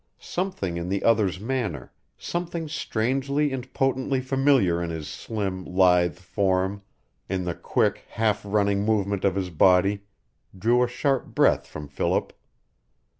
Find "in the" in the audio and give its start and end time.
0.77-1.03, 7.29-7.53